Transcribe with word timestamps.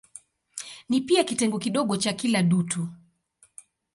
Ni 0.89 1.01
pia 1.01 1.23
kitengo 1.23 1.59
kidogo 1.59 1.97
cha 1.97 2.13
kila 2.13 2.43
dutu. 2.43 2.87